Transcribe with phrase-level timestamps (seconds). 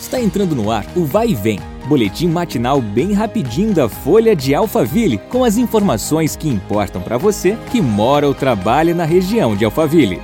[0.00, 4.54] Está entrando no ar o Vai e Vem, boletim matinal bem rapidinho da Folha de
[4.54, 9.64] Alphaville, com as informações que importam para você que mora ou trabalha na região de
[9.64, 10.22] Alphaville.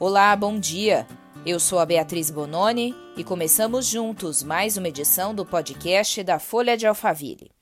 [0.00, 1.06] Olá, bom dia.
[1.46, 6.76] Eu sou a Beatriz Bononi e começamos juntos mais uma edição do podcast da Folha
[6.76, 7.52] de Alphaville.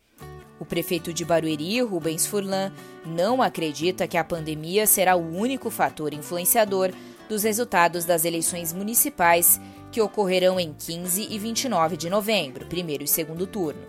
[0.58, 2.72] O prefeito de Barueri, Rubens Furlan,
[3.04, 6.90] não acredita que a pandemia será o único fator influenciador
[7.28, 9.60] dos resultados das eleições municipais
[9.90, 13.80] que ocorrerão em 15 e 29 de novembro, primeiro e segundo turno.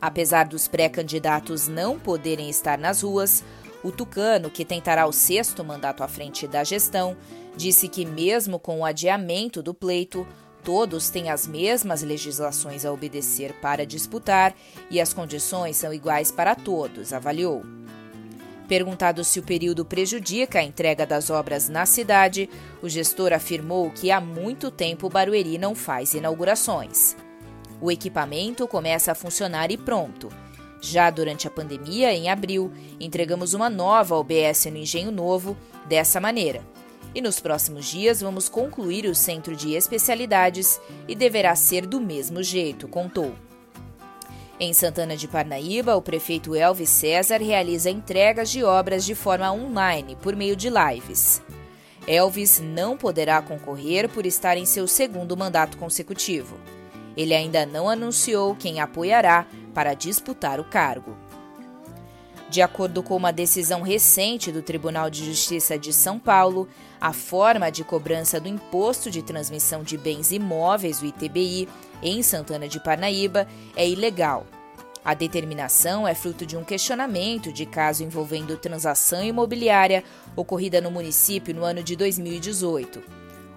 [0.00, 3.42] Apesar dos pré-candidatos não poderem estar nas ruas,
[3.82, 7.16] o Tucano, que tentará o sexto mandato à frente da gestão,
[7.56, 10.26] disse que, mesmo com o adiamento do pleito,
[10.62, 14.54] todos têm as mesmas legislações a obedecer para disputar
[14.90, 17.62] e as condições são iguais para todos, avaliou.
[18.68, 22.50] Perguntado se o período prejudica a entrega das obras na cidade,
[22.82, 27.16] o gestor afirmou que há muito tempo Barueri não faz inaugurações.
[27.80, 30.28] O equipamento começa a funcionar e pronto.
[30.80, 36.62] Já durante a pandemia, em abril, entregamos uma nova OBS no Engenho Novo dessa maneira.
[37.14, 42.42] E nos próximos dias vamos concluir o centro de especialidades e deverá ser do mesmo
[42.42, 43.34] jeito, contou.
[44.58, 50.16] Em Santana de Parnaíba, o prefeito Elvis César realiza entregas de obras de forma online,
[50.22, 51.42] por meio de lives.
[52.06, 56.56] Elvis não poderá concorrer por estar em seu segundo mandato consecutivo.
[57.14, 61.14] Ele ainda não anunciou quem apoiará para disputar o cargo.
[62.48, 66.68] De acordo com uma decisão recente do Tribunal de Justiça de São Paulo,
[67.00, 71.68] a forma de cobrança do Imposto de Transmissão de Bens Imóveis, o ITBI,
[72.02, 74.46] em Santana de Parnaíba, é ilegal.
[75.04, 81.54] A determinação é fruto de um questionamento de caso envolvendo transação imobiliária ocorrida no município
[81.54, 83.02] no ano de 2018.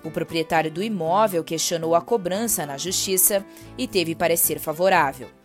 [0.03, 3.45] O proprietário do imóvel questionou a cobrança na justiça
[3.77, 5.38] e teve parecer favorável.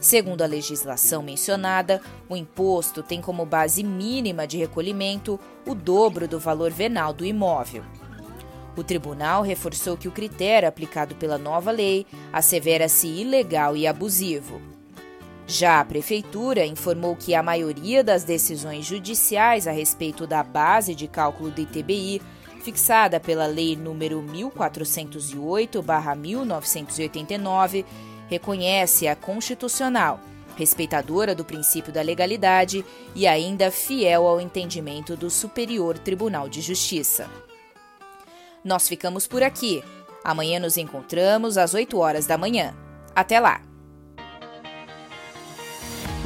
[0.00, 6.40] Segundo a legislação mencionada, o imposto tem como base mínima de recolhimento o dobro do
[6.40, 7.84] valor venal do imóvel.
[8.74, 14.79] O tribunal reforçou que o critério aplicado pela nova lei assevera-se ilegal e abusivo.
[15.46, 21.08] Já a Prefeitura informou que a maioria das decisões judiciais a respeito da base de
[21.08, 22.22] cálculo do ITBI,
[22.62, 24.52] fixada pela Lei nº
[25.72, 27.84] 1408-1989,
[28.28, 30.20] reconhece-a constitucional,
[30.56, 32.84] respeitadora do princípio da legalidade
[33.14, 37.28] e ainda fiel ao entendimento do Superior Tribunal de Justiça.
[38.64, 39.82] Nós ficamos por aqui.
[40.22, 42.74] Amanhã nos encontramos às 8 horas da manhã.
[43.16, 43.69] Até lá!